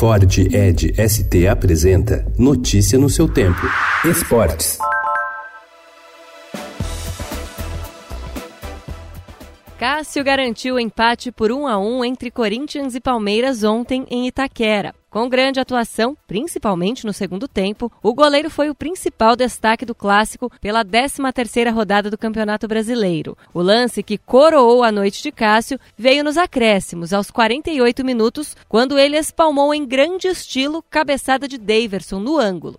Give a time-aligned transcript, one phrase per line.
[0.00, 3.60] Ford Ed ST apresenta Notícia no seu tempo.
[4.02, 4.78] Esportes.
[9.78, 14.94] Cássio garantiu empate por 1 a 1 entre Corinthians e Palmeiras ontem em Itaquera.
[15.10, 20.48] Com grande atuação, principalmente no segundo tempo, o goleiro foi o principal destaque do clássico
[20.60, 23.36] pela 13ª rodada do Campeonato Brasileiro.
[23.52, 28.96] O lance que coroou a noite de Cássio veio nos acréscimos, aos 48 minutos, quando
[28.96, 32.78] ele espalmou em grande estilo cabeçada de Daverson no ângulo.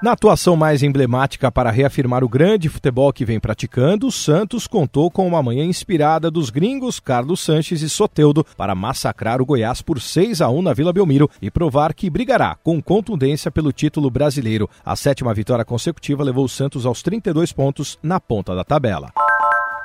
[0.00, 5.10] Na atuação mais emblemática para reafirmar o grande futebol que vem praticando, o Santos contou
[5.10, 10.00] com uma manhã inspirada dos gringos Carlos Sanches e Soteudo para massacrar o Goiás por
[10.00, 14.70] 6 a 1 na Vila Belmiro e provar que brigará com contundência pelo título brasileiro.
[14.84, 19.12] A sétima vitória consecutiva levou o Santos aos 32 pontos na ponta da tabela.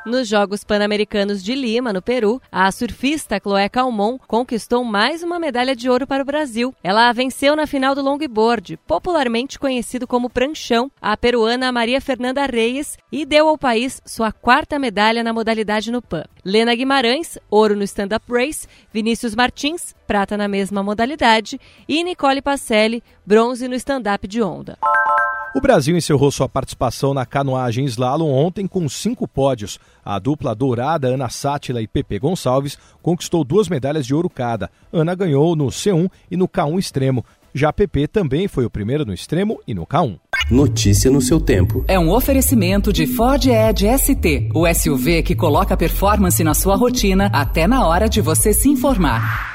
[0.06, 5.74] Nos Jogos Pan-Americanos de Lima, no Peru, a surfista Chloé Calmon conquistou mais uma medalha
[5.74, 6.76] de ouro para o Brasil.
[6.84, 12.98] Ela venceu na final do longboard, popularmente conhecido como pranchão, a peruana Maria Fernanda Reis
[13.10, 16.26] e deu ao país sua quarta medalha na modalidade no PAN.
[16.44, 21.58] Lena Guimarães, ouro no stand-up race, Vinícius Martins, prata na mesma modalidade
[21.88, 24.78] e Nicole Pacelli, bronze no stand-up de onda.
[25.56, 29.80] O Brasil encerrou sua participação na canoagem slalom ontem com cinco pódios.
[30.04, 34.72] A dupla dourada Ana Sátila e Pepe Gonçalves conquistou duas medalhas de ouro cada.
[34.92, 37.23] Ana ganhou no C1 e no K1 extremo.
[37.54, 40.18] Já Pepe também foi o primeiro no extremo e no K1.
[40.50, 41.86] Notícia no seu tempo.
[41.88, 47.28] É um oferecimento de Ford Edge ST, o SUV que coloca performance na sua rotina
[47.32, 49.53] até na hora de você se informar.